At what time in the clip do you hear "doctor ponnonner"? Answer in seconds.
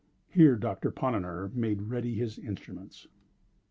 0.55-1.49